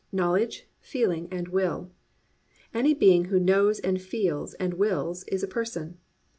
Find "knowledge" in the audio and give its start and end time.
0.11-0.67